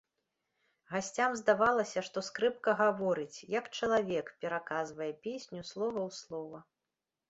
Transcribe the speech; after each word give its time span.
Гасцям 0.93 1.35
здавалася, 1.41 1.99
што 2.09 2.17
скрыпка 2.29 2.75
гаворыць, 2.81 3.37
як 3.59 3.71
чалавек, 3.77 4.35
пераказвае 4.43 5.15
песню 5.29 5.61
слова 5.73 5.99
ў 6.11 6.23
слова. 6.23 6.69